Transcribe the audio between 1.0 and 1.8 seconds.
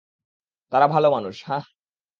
মানুষ, হাহ?